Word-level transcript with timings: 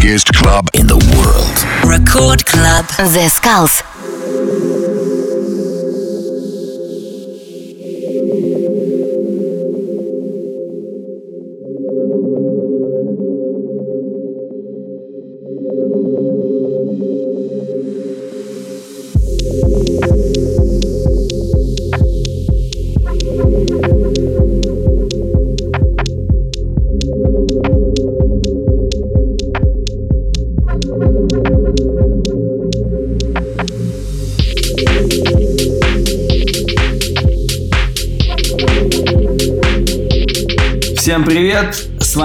biggest 0.00 0.32
club 0.34 0.68
in 0.74 0.86
the 0.86 0.96
world. 1.16 1.90
Record 1.90 2.44
Club. 2.44 2.86
The 2.98 3.28
Skulls. 3.28 4.75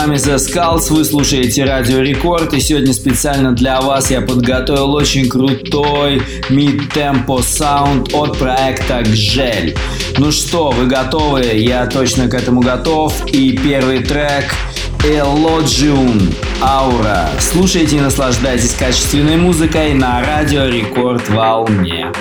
Вами 0.01 0.15
The 0.15 0.37
Skulls, 0.37 0.91
вы 0.91 1.05
слушаете 1.05 1.63
Радио 1.63 1.99
Рекорд, 1.99 2.53
и 2.55 2.59
сегодня 2.59 2.91
специально 2.91 3.51
для 3.51 3.79
вас 3.81 4.09
я 4.09 4.21
подготовил 4.21 4.95
очень 4.95 5.29
крутой 5.29 6.23
mid-tempo 6.49 7.43
саунд 7.43 8.11
от 8.11 8.35
проекта 8.39 9.03
Гжель. 9.03 9.75
Ну 10.17 10.31
что, 10.31 10.71
вы 10.71 10.87
готовы? 10.87 11.43
Я 11.43 11.85
точно 11.85 12.27
к 12.27 12.33
этому 12.33 12.61
готов, 12.61 13.13
и 13.27 13.55
первый 13.55 13.99
трек 13.99 14.45
Elogium 15.03 16.33
Aura. 16.61 17.27
Слушайте 17.39 17.97
и 17.97 17.99
наслаждайтесь 17.99 18.73
качественной 18.73 19.37
музыкой 19.37 19.93
на 19.93 20.23
Радио 20.25 20.65
Рекорд 20.65 21.29
волне. 21.29 22.11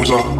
was 0.00 0.10
up. 0.12 0.39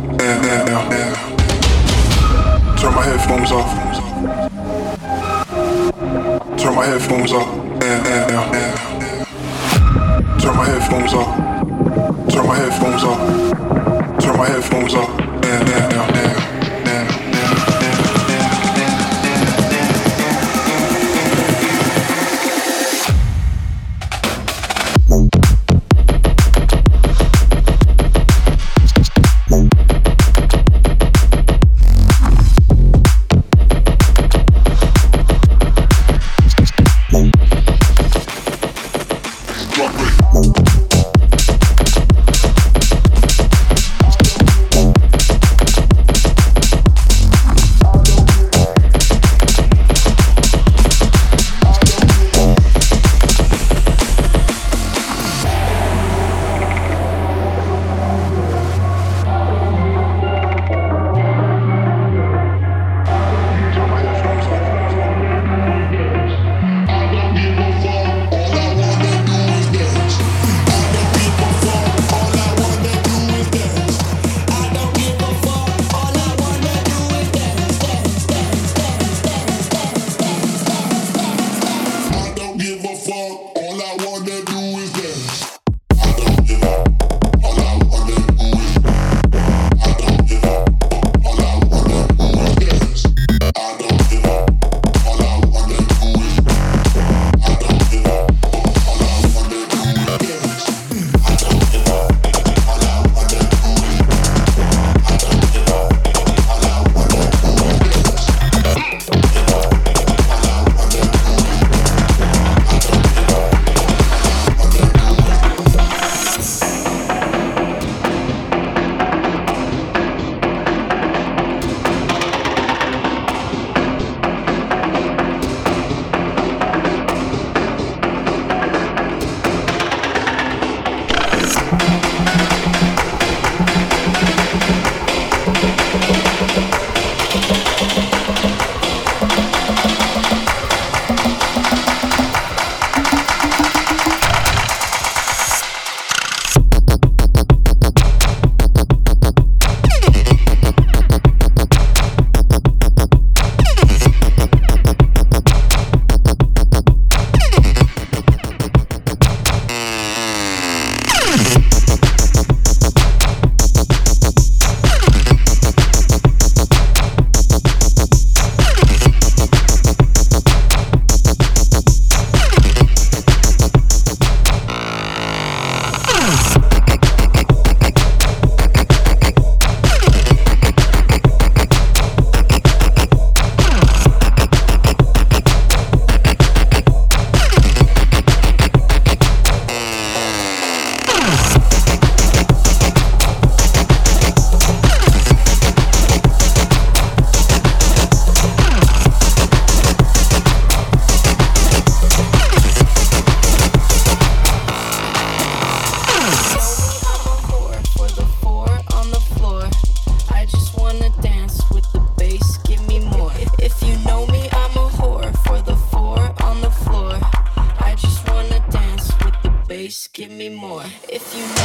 If 221.09 221.35
you 221.37 221.60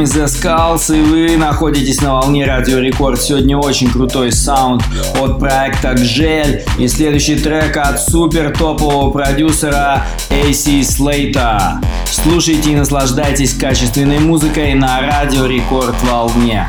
вами 0.00 0.04
The 0.04 0.24
Skulls, 0.24 0.96
и 0.96 1.02
вы 1.02 1.36
находитесь 1.36 2.00
на 2.00 2.14
волне 2.14 2.46
Радио 2.46 2.78
Рекорд. 2.78 3.20
Сегодня 3.20 3.58
очень 3.58 3.90
крутой 3.90 4.32
саунд 4.32 4.82
от 5.20 5.38
проекта 5.38 5.92
Gel 5.92 6.62
и 6.78 6.88
следующий 6.88 7.36
трек 7.36 7.76
от 7.76 8.00
супер 8.00 8.56
топового 8.56 9.10
продюсера 9.10 10.04
AC 10.30 10.80
Slater. 10.80 11.84
Слушайте 12.10 12.72
и 12.72 12.76
наслаждайтесь 12.76 13.54
качественной 13.54 14.20
музыкой 14.20 14.74
на 14.74 15.00
Радио 15.00 15.46
Рекорд 15.46 15.96
волне. 16.02 16.66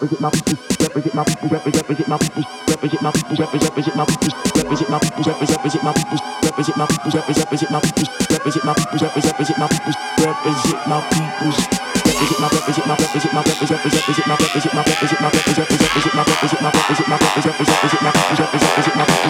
represent 0.00 0.20
my 0.22 0.30
people, 0.30 0.56
represent 0.80 1.14
my 1.14 1.24
people, 1.24 1.48
represent 1.50 2.08
my 2.08 2.16
people, 2.16 2.44
represent 2.68 3.02
my 3.02 3.12
people, 3.12 3.36
represent 3.36 3.96
my 3.96 4.06
people, 4.08 4.32
represent 4.56 4.88
my 4.88 4.98
people, 4.98 5.24
represent 5.28 5.60
my 5.60 5.84
people, 5.84 6.30
represent 6.40 6.76
my 6.76 6.88
people, 6.88 7.20
represent 7.20 7.70
my 7.70 7.80
people, 7.80 8.00
represent 8.30 8.60
my 8.60 8.76
people, 8.80 8.96
represent 8.96 9.58
my 9.60 9.68
people, 9.68 9.92
represent 10.24 10.88
my 10.88 11.04
people, 11.04 11.80
represent 12.00 12.40
my 12.40 12.48
represent 12.48 12.86
my 12.86 12.96
represent 12.96 13.34
my 13.34 13.44
represent 13.44 13.84
represent 13.84 14.24
my 14.24 14.40
represent 14.40 14.72
my 14.72 14.84
represent 14.88 15.20
my 15.20 15.28
represent 15.30 15.68
represent 15.68 16.14
my 16.16 16.24
represent 16.24 16.60
my 16.60 16.70
represent 16.70 17.00
my 17.00 17.10
represent 17.10 17.10
represent 17.10 18.00
my 18.00 18.08
represent 18.10 18.40
represent 18.40 18.40
my 18.40 18.40
represent 18.40 18.70
represent 18.70 18.96
my 18.96 19.04
represent 19.04 19.26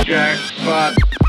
jackpot. 0.05 1.22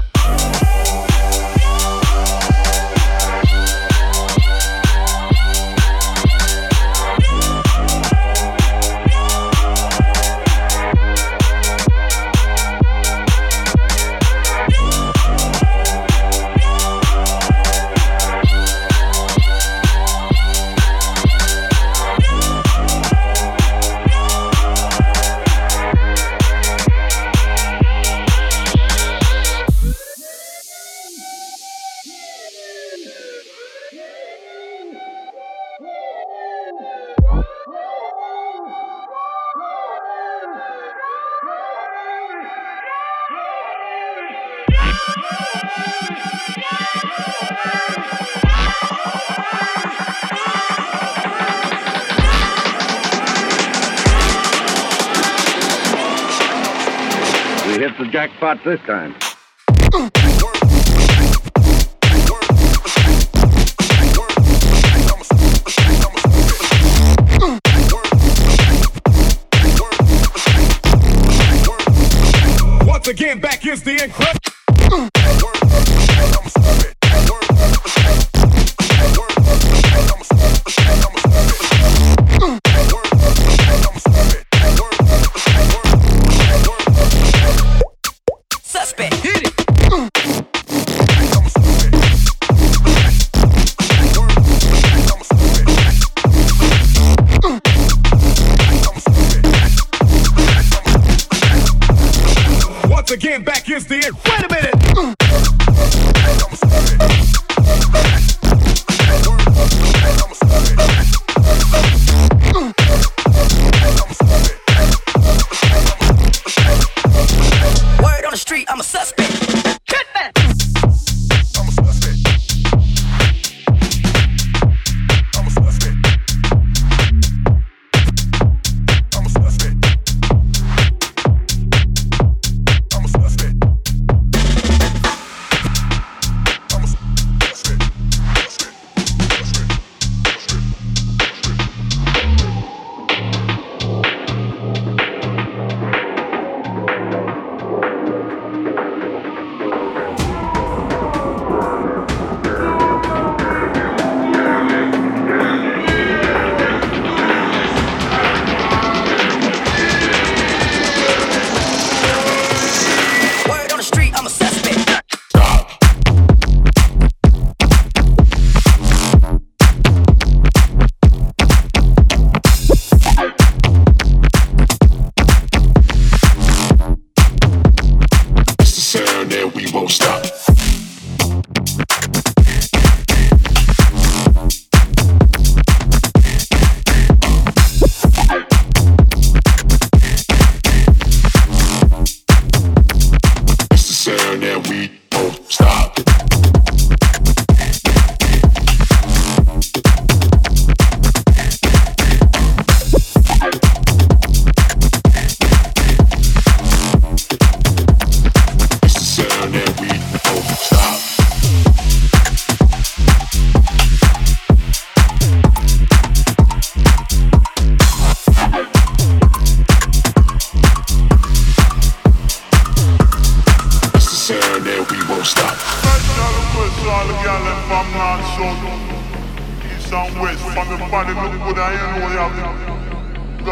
Not 58.53 58.63
this 58.63 58.79
time. 58.81 59.32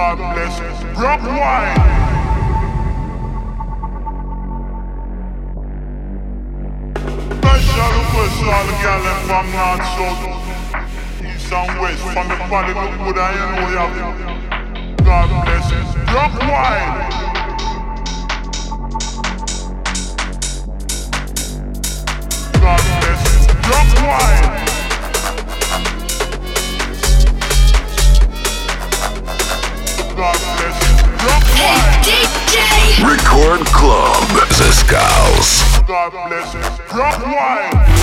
God 0.01 0.17
bless. 0.17 0.57
Wine. 0.97 1.77
Special 7.37 7.89
request 7.99 8.35
to 8.39 8.45
all 8.49 8.65
the 8.65 8.73
and 8.81 9.19
from 9.27 9.45
North 9.53 9.85
South, 9.93 10.21
East 11.23 11.53
and 11.53 11.71
West, 11.79 12.01
from 12.13 12.25
the 12.29 12.35
body 12.49 12.73
look 12.73 12.93
good 12.97 13.17
I 13.19 13.29
know 13.37 13.69
you 13.69 13.77
have. 13.77 13.93
God 15.05 15.29
bless. 15.45 15.69
Wine. 16.49 16.93
God 22.59 22.81
bless. 23.01 23.21
Rock 23.69 24.60
Record 33.01 33.65
Club. 33.73 34.27
The 34.49 34.71
Skulls. 34.71 35.63
God 35.87 36.11
bless. 36.11 36.53
Rock 36.93 37.25
wine. 37.25 38.00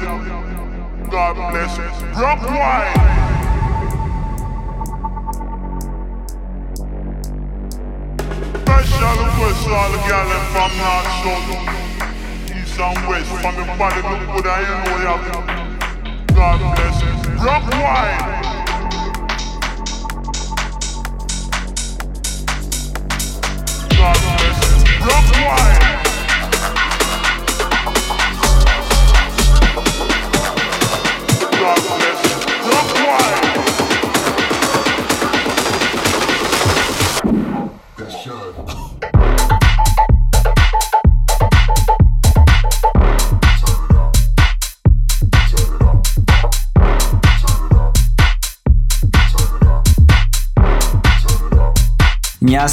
God 0.00 1.36
bless. 1.52 1.78
Rock 2.16 2.40
wine. 2.48 2.96
Special 8.62 9.14
request 9.24 9.68
all 9.68 9.90
the 9.92 9.98
them 10.08 10.44
from 10.52 10.70
North 10.80 11.10
South, 11.20 11.48
East 12.56 12.80
and 12.80 13.00
West, 13.08 13.30
from 13.42 13.54
the 13.56 13.64
body 13.76 14.00
look 14.00 14.22
good 14.36 14.46
I 14.46 14.48
know 14.84 14.96
you 14.96 15.06
have 15.06 15.22
God 16.34 16.58
bless. 16.76 16.96
Rock 17.44 17.64
wine. 17.72 18.24
God 23.98 24.18
bless. 24.38 24.58
Rock 25.06 25.28
wine. 25.44 26.09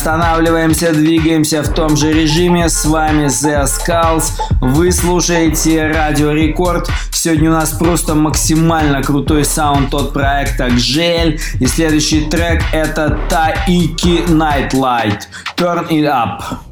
Останавливаемся, 0.07 0.93
двигаемся 0.93 1.63
в 1.63 1.73
том 1.73 1.97
же 1.97 2.13
режиме. 2.13 2.69
С 2.69 2.85
вами 2.85 3.25
The 3.25 3.65
Skulls. 3.65 4.31
Вы 4.61 4.91
слушаете 4.91 5.87
Радио 5.87 6.31
Рекорд. 6.31 6.89
Сегодня 7.27 7.49
у 7.49 7.55
нас 7.55 7.71
просто 7.73 8.15
максимально 8.15 9.03
крутой 9.03 9.43
саунд 9.43 9.93
от 9.93 10.13
проекта 10.13 10.67
Gel. 10.67 11.37
И 11.59 11.65
следующий 11.67 12.21
трек 12.21 12.63
это 12.71 13.19
Taiki 13.29 14.29
Nightlight. 14.29 15.23
Turn 15.57 15.89
it 15.89 16.05
up. 16.05 16.66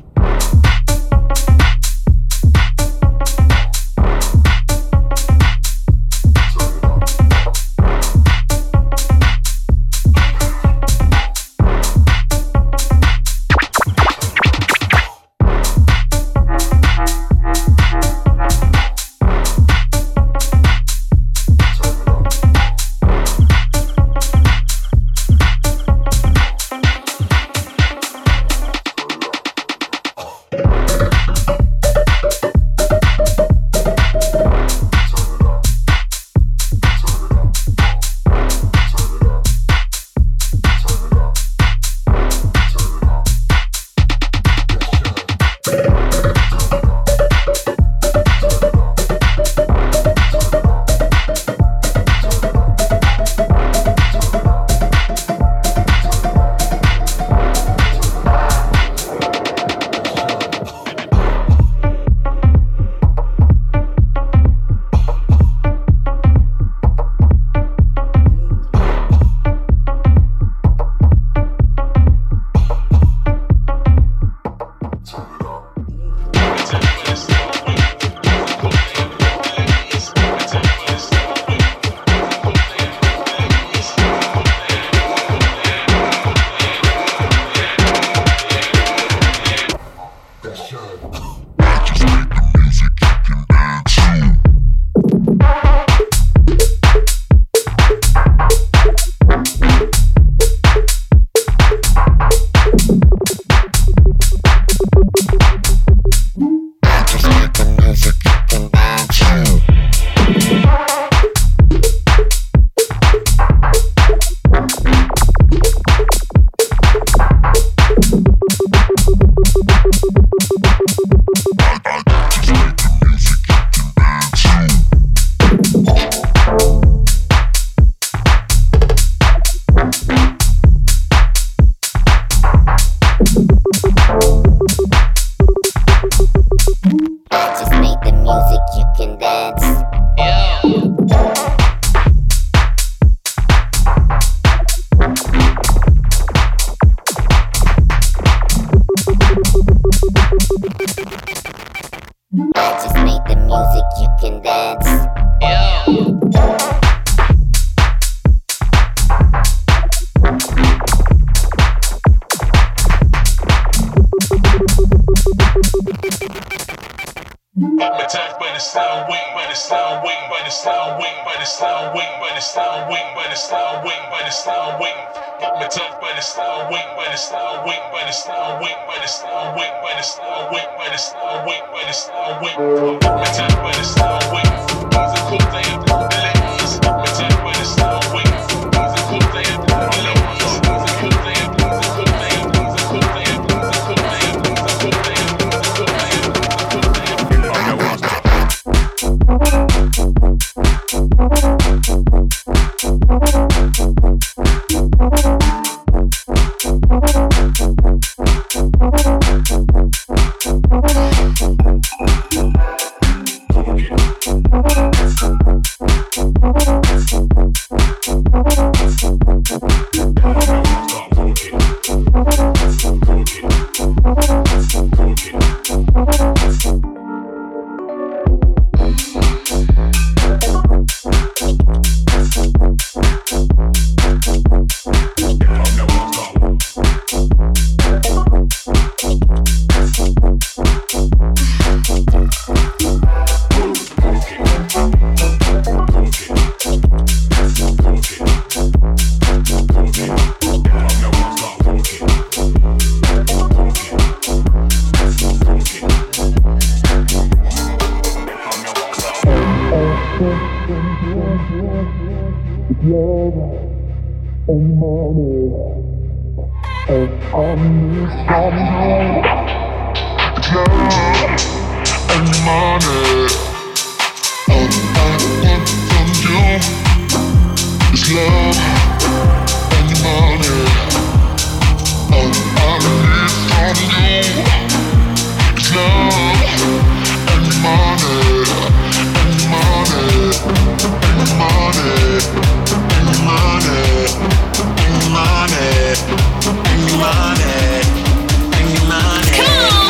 I'm 167.86 168.02
attacked 168.02 168.39
by 168.39 168.52
the 168.52 168.58
sound 168.58 169.06
wing, 169.08 169.21
by 169.36 169.45
the 169.45 169.54
sound 169.54 170.02
wing, 170.04 170.17
by 170.28 170.41
the 170.41 170.50
sound 170.50 170.98
wing, 170.98 171.13
by 171.24 171.38
the 171.38 171.45
sound 171.45 171.93
wing, 171.93 172.10
by 172.19 172.34
the 172.34 172.41
sound 172.41 172.89
wing, 172.89 173.06
by 173.13 173.30
the 173.30 173.36
sound 173.36 173.86
wing, 173.86 174.02
by 174.10 174.24
the 174.26 174.32
sound 174.32 174.82
wing. 174.82 174.98
I'm 175.45 175.62
attacked 175.62 176.02
by 176.02 176.12
the 176.15 176.21
sound 176.21 176.74
wing, 176.74 176.82
by 176.98 177.06
the 177.12 177.15
sound 177.15 177.62
wing, 177.67 177.78
by 177.93 178.02
the 178.08 178.12
sound 178.12 178.60
wing, 178.63 178.74
by 178.89 178.98
the 178.98 179.06
sound 179.06 179.56
wing, 179.56 179.69
by 179.86 179.93
the 179.93 180.02
sound 180.02 180.50
wing, 180.50 180.65
by 180.82 180.89
the 180.89 180.98
sound 180.98 181.45
wing, 181.45 181.62
by 181.69 181.84
the 181.86 181.93
sound 181.93 182.41
wing. 182.41 182.58
I'm 183.06 183.21
attacked 183.21 183.62
by 183.62 183.71
the 183.78 183.84
sound 183.84 184.34
wing. 184.34 184.45
These 184.45 184.50
are 184.50 184.64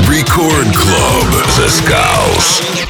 Record 0.08 0.74
Club 0.76 1.28
The 1.58 1.70
Skulls. 1.70 2.85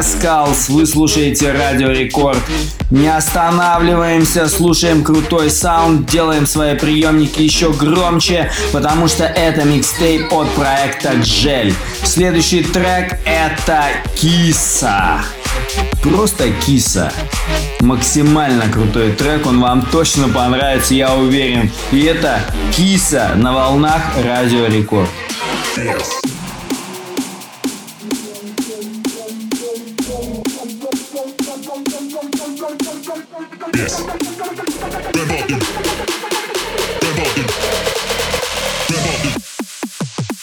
The 0.00 0.48
вы 0.70 0.86
слушаете 0.86 1.52
Радио 1.52 1.90
Рекорд. 1.90 2.38
Не 2.90 3.08
останавливаемся, 3.08 4.48
слушаем 4.48 5.04
крутой 5.04 5.50
саунд, 5.50 6.06
делаем 6.10 6.46
свои 6.46 6.74
приемники 6.74 7.42
еще 7.42 7.70
громче, 7.70 8.50
потому 8.72 9.08
что 9.08 9.24
это 9.24 9.64
микстейп 9.64 10.32
от 10.32 10.48
проекта 10.52 11.12
Gel. 11.16 11.74
Следующий 12.02 12.62
трек 12.62 13.18
это 13.26 13.88
Киса. 14.16 15.20
Просто 16.02 16.50
киса. 16.64 17.12
Максимально 17.80 18.70
крутой 18.72 19.12
трек, 19.12 19.44
он 19.44 19.60
вам 19.60 19.84
точно 19.84 20.30
понравится, 20.30 20.94
я 20.94 21.14
уверен. 21.14 21.70
И 21.92 22.04
это 22.04 22.40
киса 22.74 23.32
на 23.36 23.52
волнах 23.52 24.00
Радио 24.24 24.64
Рекорд. 24.64 25.10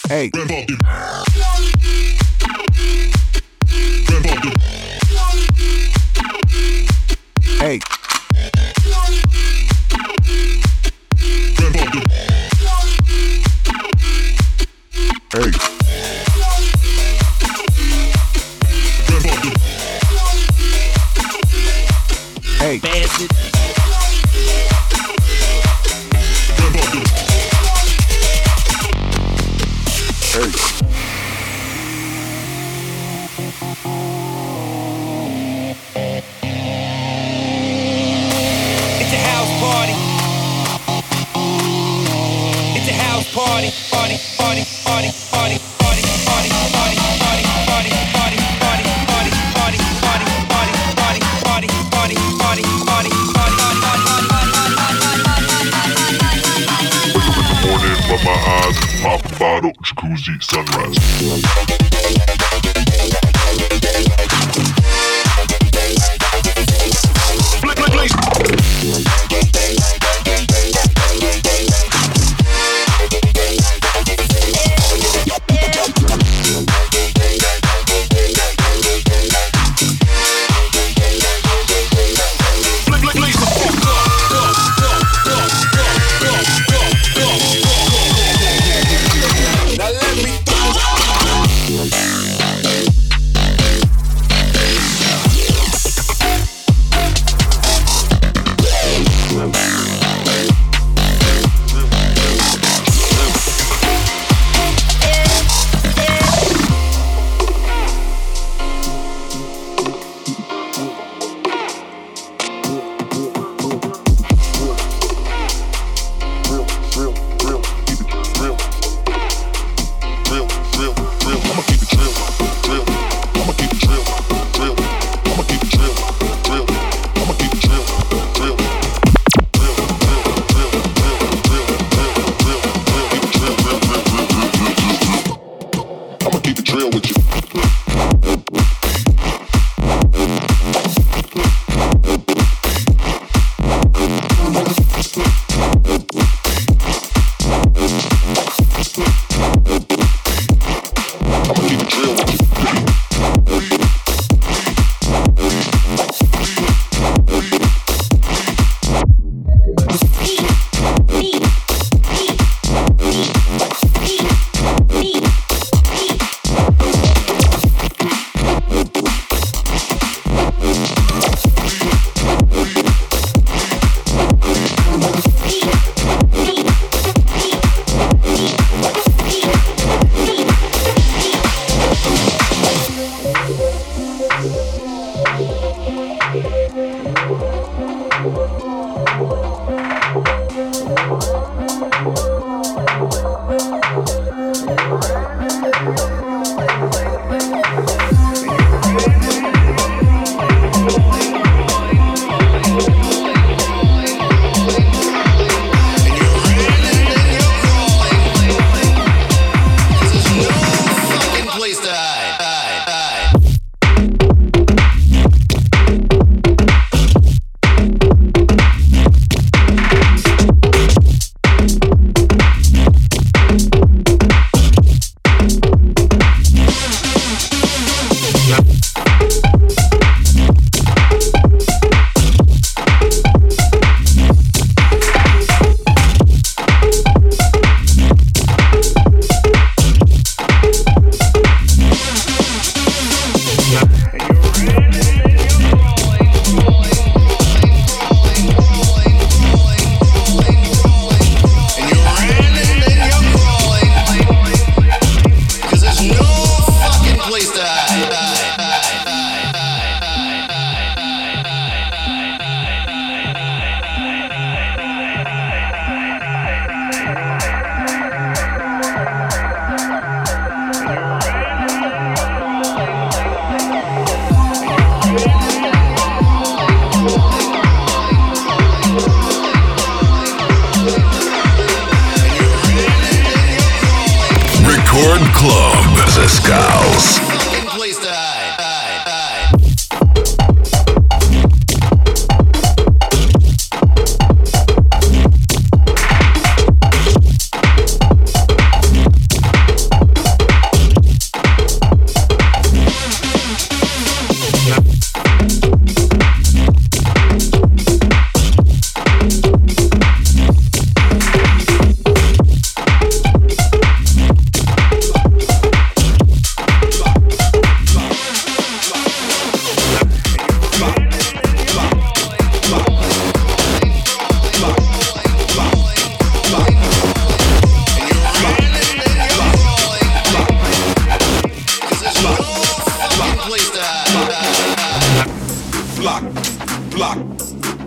Hey. 0.10 0.32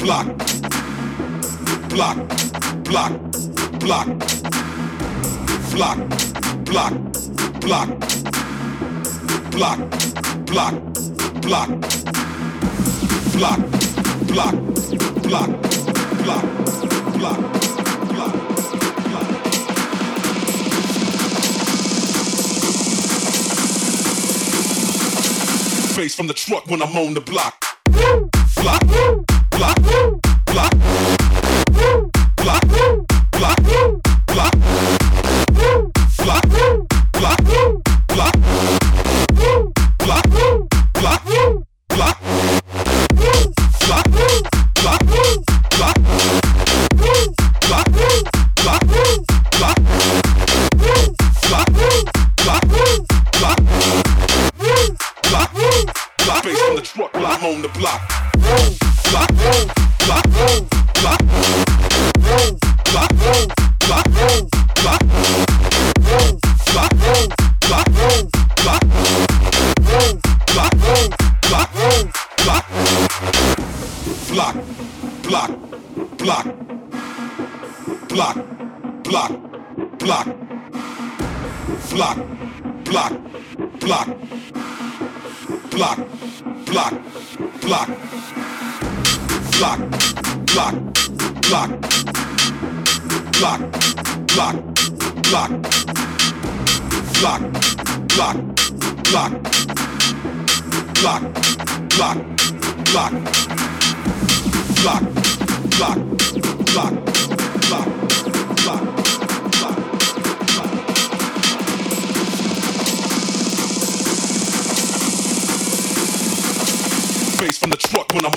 Block, 0.01 0.27
block, 1.91 2.17
block, 2.85 3.09
block, 3.79 4.07
block, 5.71 5.99
block, 6.65 6.89
block, 7.61 7.89
block, 7.91 7.99
block, 9.51 9.91
block, 10.51 10.79
block, 13.33 13.61
block, 14.27 14.51
block, 15.23 15.51
block, 17.13 17.41
block. 17.41 17.61
Face 25.95 26.15
from 26.15 26.27
the 26.27 26.35
truck 26.35 26.67
when 26.69 26.81
I'm 26.81 26.97
on 26.97 27.13
the 27.13 27.21
block. 27.21 27.63
Block, 28.57 29.30
Blah. 29.61 29.75
Blah. 30.47 30.71
Blah. 32.39 32.90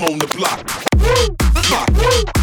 on 0.04 0.20
the 0.20 0.28
block. 0.28 0.66
Block. 1.70 2.43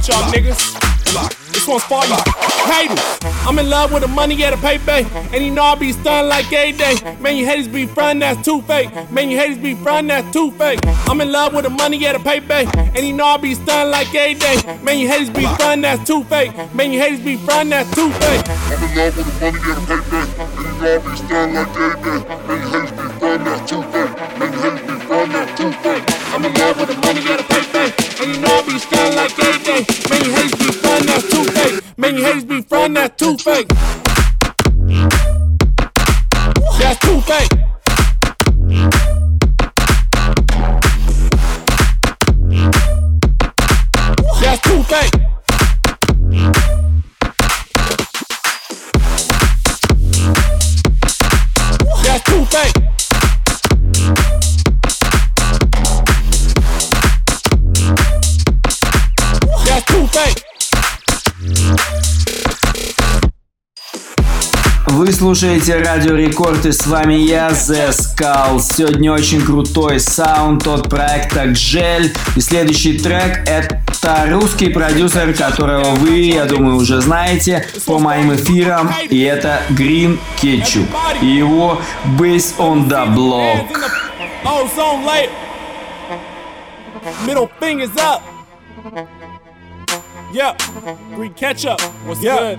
Okay, 0.00 0.12
y'all 0.12 0.32
niggas. 0.32 1.52
This 1.52 1.66
one's 1.66 1.82
for 1.84 2.04
you. 2.06 2.14
Haters. 2.64 3.18
I'm 3.46 3.58
in 3.58 3.68
love 3.68 3.92
with 3.92 4.02
the 4.02 4.08
money, 4.08 4.34
yeah, 4.34 4.50
the 4.50 4.56
payday. 4.56 5.04
And 5.34 5.44
you 5.44 5.50
know 5.50 5.62
I 5.62 5.74
be 5.74 5.92
stunned 5.92 6.28
like 6.28 6.50
a 6.52 6.72
day. 6.72 6.96
Man, 7.20 7.36
you 7.36 7.44
haters 7.44 7.68
be 7.68 7.86
front, 7.86 8.20
that's 8.20 8.42
too 8.44 8.62
fake. 8.62 8.90
Man, 9.10 9.30
you 9.30 9.36
haters 9.36 9.58
be 9.58 9.74
front, 9.74 10.08
that's 10.08 10.32
too 10.32 10.52
fake. 10.52 10.80
I'm 11.08 11.20
in 11.20 11.32
love 11.32 11.52
with 11.52 11.64
the 11.64 11.70
money, 11.70 11.98
yeah, 11.98 12.12
the 12.12 12.18
payday. 12.20 12.66
And 12.94 13.06
you 13.06 13.12
know 13.12 13.26
I 13.26 13.36
be 13.38 13.54
stunned 13.54 13.90
like 13.90 14.14
a 14.14 14.34
day. 14.34 14.78
Man, 14.82 14.98
you 14.98 15.08
haters 15.08 15.30
be 15.30 15.44
front, 15.56 15.82
that's 15.82 16.06
too 16.06 16.24
fake. 16.24 16.54
Man, 16.74 16.92
you 16.92 17.00
haters 17.00 17.20
be 17.20 17.36
front, 17.36 17.70
that's 17.70 17.92
too 17.94 18.10
fake. 18.12 18.40
I'm 18.48 18.84
in 18.84 18.94
love 18.96 19.16
with 19.16 19.26
the 19.26 19.34
money 19.40 19.58
and 19.60 19.76
the 19.76 19.84
payday. 19.86 20.26
And 20.40 20.64
you 20.64 20.80
know 20.80 20.94
I 20.94 20.98
be 20.98 21.16
stand 21.16 21.54
like 21.54 21.72
day 21.74 21.92
day. 22.00 22.22
Man, 22.46 22.62
you 22.62 22.68
haters 22.70 22.92
be 22.92 23.08
fun, 23.18 23.44
that's 23.44 23.68
too 23.68 23.82
fake. 23.92 24.16
Man, 24.38 24.52
you 24.52 24.60
haters 24.60 24.80
be 24.80 24.96
fun, 25.06 25.28
that's 25.32 25.58
too 25.58 25.72
fake. 25.82 26.04
I'm 26.32 26.44
in 26.44 26.54
love 26.54 26.78
with 26.78 26.88
the 26.88 26.96
money, 27.02 27.20
Many 30.20 30.32
hates 30.34 30.54
be 30.54 30.70
fine, 30.70 31.06
that's 31.06 31.30
too 31.30 31.44
fake. 31.44 31.82
Many 31.96 32.22
hates 32.22 32.44
be 32.44 32.60
fine, 32.60 32.92
that's 32.92 33.16
too 33.16 33.38
fake. 33.38 33.68
That's 36.78 36.98
too 37.00 37.20
fake. 37.22 37.59
Вы 65.00 65.12
слушаете 65.12 65.78
Радио 65.78 66.14
Рекорд 66.14 66.66
и 66.66 66.72
с 66.72 66.86
вами 66.86 67.14
я, 67.14 67.48
The 67.48 67.88
Skull. 67.88 68.60
Сегодня 68.60 69.10
очень 69.10 69.40
крутой 69.40 69.98
саунд 69.98 70.66
от 70.66 70.90
проекта 70.90 71.46
Гжель. 71.46 72.14
И 72.36 72.40
следующий 72.42 72.98
трек 72.98 73.48
это 73.48 74.26
русский 74.28 74.68
продюсер, 74.68 75.32
которого 75.32 75.94
вы, 75.94 76.18
я 76.18 76.44
думаю, 76.44 76.76
уже 76.76 77.00
знаете 77.00 77.66
по 77.86 77.98
моим 77.98 78.34
эфирам. 78.34 78.90
И 79.08 79.22
это 79.22 79.62
Green 79.70 80.18
Ketchup. 80.38 80.86
И 81.22 81.26
его 81.28 81.80
Base 82.18 82.54
on 82.58 82.86
the 82.86 83.06
Block. 83.14 83.66
Middle 87.24 87.48
fingers 87.58 87.96
up. 87.96 88.20
Yeah. 90.32 90.54
Greek 91.16 91.36
ketchup. 91.36 91.80
What's 92.06 92.20
good? 92.20 92.58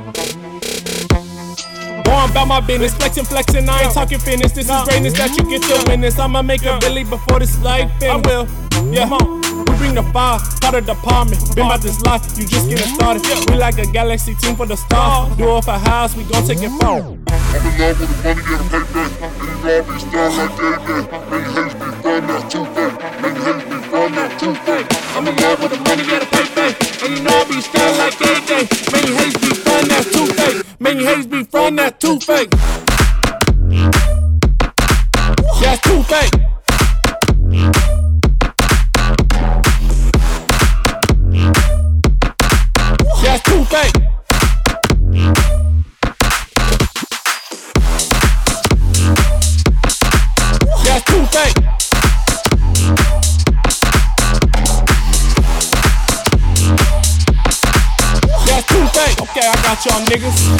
Going 2.11 2.29
about 2.29 2.47
my 2.49 2.59
business, 2.59 2.93
flexing, 2.93 3.23
flexing. 3.23 3.69
I 3.69 3.83
ain't 3.83 3.93
talking 3.93 4.19
fitness. 4.19 4.51
This 4.51 4.69
is 4.69 4.83
greatness 4.83 5.13
that 5.13 5.31
you 5.31 5.47
get 5.47 5.63
to 5.63 5.89
witness. 5.89 6.19
I'ma 6.19 6.41
make 6.41 6.65
a 6.65 6.77
Billy 6.81 7.05
before 7.05 7.39
this 7.39 7.57
life 7.63 7.89
ends. 8.03 8.03
I 8.03 8.15
will. 8.27 8.45
Yeah. 8.91 9.07
Come 9.07 9.13
on. 9.13 9.41
We 9.63 9.77
bring 9.79 9.95
the 9.95 10.03
fire, 10.11 10.37
part 10.59 10.75
of 10.75 10.85
the 10.85 10.93
department. 10.93 11.39
Been 11.55 11.67
about 11.67 11.79
this 11.79 12.01
life, 12.01 12.21
you 12.35 12.45
just 12.45 12.67
getting 12.67 12.93
started. 12.95 13.23
We 13.49 13.55
like 13.55 13.77
a 13.77 13.85
galaxy 13.85 14.35
team 14.35 14.57
for 14.57 14.65
the 14.65 14.75
stars. 14.75 15.31
Oh. 15.31 15.35
Do 15.37 15.55
it 15.55 15.63
for 15.63 15.71
house, 15.71 16.13
we 16.13 16.25
gon' 16.25 16.43
take 16.45 16.59
it 16.59 16.71
far. 16.81 16.99
I'm 16.99 17.15
in 17.15 17.79
love 17.79 17.95
with 17.95 18.11
the 18.11 18.19
money 18.27 18.43
and 18.43 18.67
payday. 18.67 19.07
And 19.23 19.39
you 19.39 19.55
know 19.63 19.71
I 19.71 19.79
be 19.87 19.95
starting 20.03 20.35
like 20.35 20.51
day 20.59 20.75
day. 20.83 21.07
Many 21.31 21.47
hates 21.55 21.75
be 21.79 21.87
fun, 22.03 22.27
that's 22.27 22.43
too 22.51 22.65
fake. 22.75 22.99
Many 23.23 23.39
hates 23.39 23.63
be 23.71 23.77
fun, 23.87 24.11
that's 24.11 24.35
too 24.35 24.53
fake. 24.67 24.87
I'm 25.15 25.27
in 25.27 25.35
love 25.39 25.63
with 25.63 25.71
the 25.71 25.79
money 25.79 26.03
and 26.11 26.27
payday. 26.27 26.80
And 27.03 27.17
you 27.17 27.23
know 27.23 27.31
I 27.31 27.43
be 27.45 27.59
scared 27.61 27.97
like 27.97 28.13
AJ. 28.13 28.91
Many 28.91 29.15
hates 29.15 29.37
be 29.39 29.55
from 29.55 29.87
that 29.87 30.05
two 30.11 30.27
fake. 30.33 30.63
Many 30.79 31.03
hates 31.03 31.25
be 31.25 31.43
from 31.43 31.75
that 31.77 31.99
two 31.99 32.19
fake. 32.19 32.53
Yeah, 35.61 35.75
two 35.77 36.03
fake. 36.03 37.90
I 59.71 59.75
got 59.75 59.85
y'all 59.87 60.03
niggas. 60.03 60.51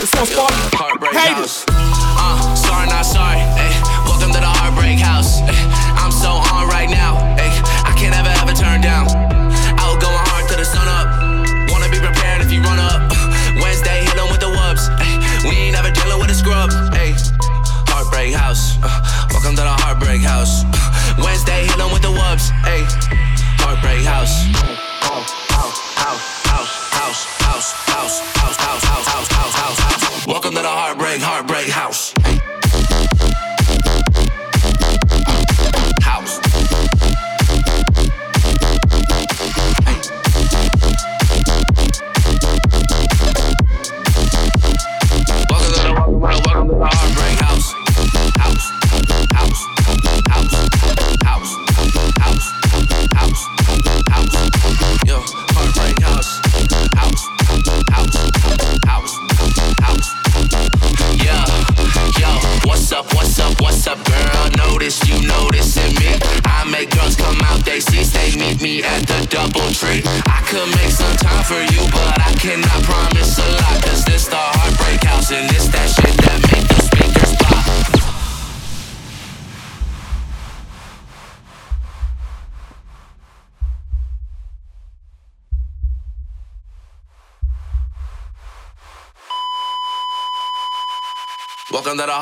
One's 0.00 0.32
for 0.32 0.48
you. 0.48 0.48
Heartbreak 0.72 1.12
Haters. 1.12 1.68
house. 1.68 2.00
Uh, 2.16 2.56
sorry, 2.56 2.88
not 2.88 3.04
sorry. 3.04 3.36
Ay, 3.36 3.68
welcome 4.08 4.32
to 4.32 4.40
the 4.40 4.48
heartbreak 4.48 4.96
house. 4.96 5.44
Ay, 5.44 5.52
I'm 6.00 6.08
so 6.08 6.40
on 6.48 6.64
right 6.72 6.88
now. 6.88 7.20
Ay, 7.36 7.52
I 7.84 7.92
can't 8.00 8.16
ever 8.16 8.32
ever 8.40 8.56
turn 8.56 8.80
down. 8.80 9.12
Out 9.76 10.00
going 10.00 10.24
hard 10.32 10.48
till 10.48 10.56
the 10.56 10.64
sun 10.64 10.88
up. 10.88 11.20
Wanna 11.68 11.92
be 11.92 12.00
prepared 12.00 12.40
if 12.40 12.48
you 12.48 12.64
run 12.64 12.80
up. 12.80 13.12
Wednesday, 13.60 14.08
hit 14.08 14.16
with 14.32 14.40
the 14.40 14.48
wubs. 14.48 14.88
We 15.44 15.68
ain't 15.68 15.76
ever 15.76 15.92
dealing 15.92 16.16
with 16.16 16.32
a 16.32 16.38
scrub. 16.40 16.72
Heartbreak 17.92 18.32
house. 18.32 18.80
Uh, 18.80 18.88
welcome 19.36 19.52
to 19.52 19.68
the 19.68 19.76
heartbreak 19.84 20.24
house. 20.24 20.64
Uh, 20.64 21.20
Wednesday, 21.20 21.68
hit 21.68 21.76
with 21.92 22.00
the 22.00 22.14
wubs. 22.16 22.48
Heartbreak 23.60 24.08
house, 24.08 24.32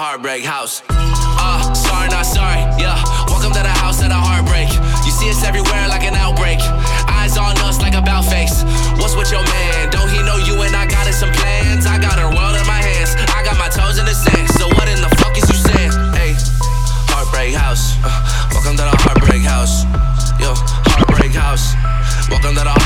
heartbreak 0.09 0.41
house. 0.41 0.81
Uh, 0.89 1.61
sorry, 1.77 2.09
not 2.09 2.25
sorry. 2.25 2.65
Yeah, 2.81 2.97
welcome 3.29 3.53
to 3.53 3.61
the 3.61 3.77
house 3.85 4.01
of 4.01 4.09
the 4.09 4.17
heartbreak. 4.17 4.73
You 5.05 5.13
see 5.13 5.29
us 5.29 5.45
everywhere 5.45 5.85
like 5.85 6.01
an 6.01 6.17
outbreak. 6.17 6.65
Eyes 7.13 7.37
on 7.37 7.53
us 7.69 7.77
like 7.85 7.93
a 7.93 8.01
bow 8.01 8.25
face. 8.25 8.65
What's 8.97 9.13
with 9.13 9.29
your 9.29 9.45
man? 9.45 9.93
Don't 9.93 10.09
he 10.09 10.25
know 10.25 10.41
you 10.41 10.57
and 10.65 10.73
I 10.73 10.89
got 10.89 11.05
some 11.13 11.29
plans? 11.37 11.85
I 11.85 12.01
got 12.01 12.17
her 12.17 12.33
world 12.33 12.57
in 12.57 12.65
my 12.65 12.81
hands. 12.81 13.21
I 13.37 13.45
got 13.45 13.61
my 13.61 13.69
toes 13.69 14.01
in 14.01 14.09
the 14.09 14.17
sand. 14.17 14.49
So 14.57 14.73
what 14.81 14.89
in 14.89 14.97
the 15.05 15.13
fuck 15.21 15.37
is 15.37 15.45
you 15.45 15.61
saying? 15.61 15.93
Hey, 16.17 16.33
heartbreak 17.13 17.53
house. 17.53 17.93
Uh, 18.01 18.09
welcome 18.57 18.81
to 18.81 18.89
the 18.89 18.97
heartbreak 19.05 19.45
house. 19.45 19.85
Yo, 20.41 20.57
heartbreak 20.89 21.37
house. 21.37 21.77
Welcome 22.33 22.57
to 22.57 22.65
the 22.65 22.77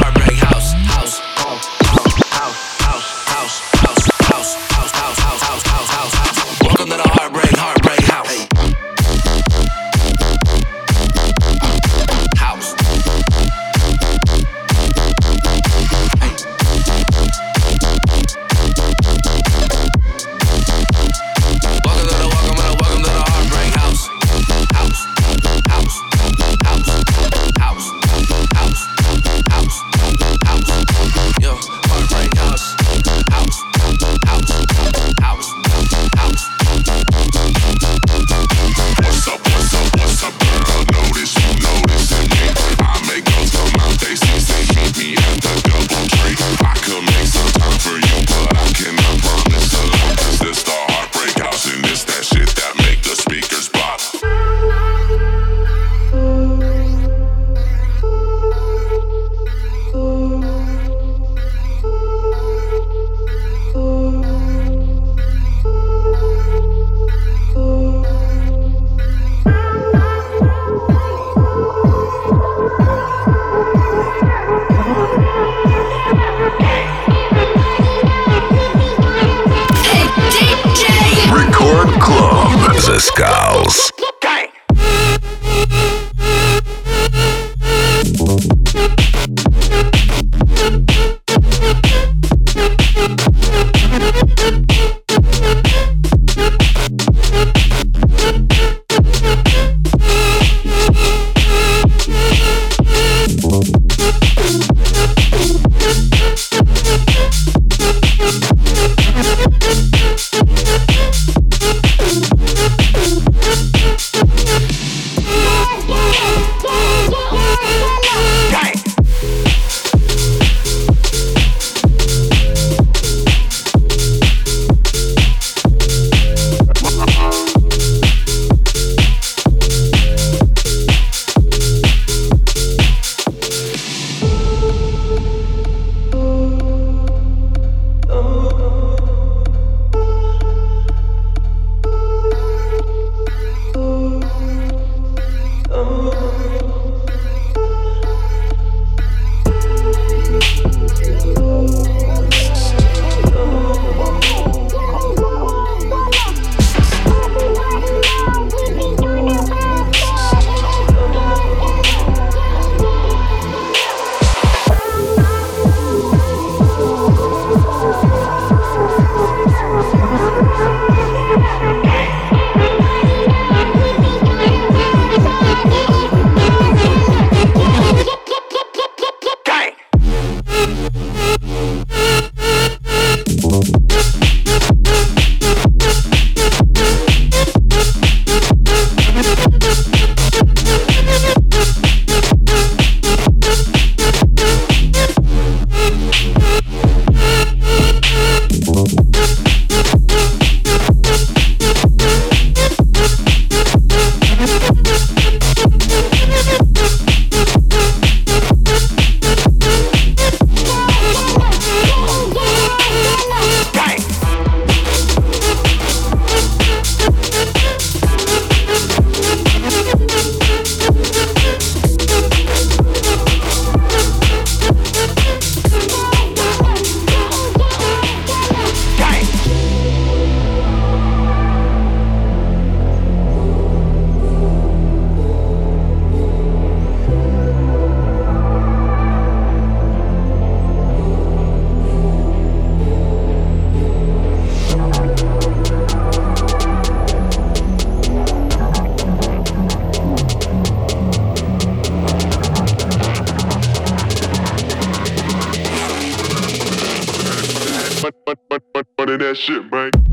of 259.12 259.20
that 259.20 259.36
shit, 259.36 259.70
man. 259.70 260.11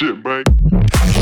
Get 0.00 0.22
down. 0.22 1.21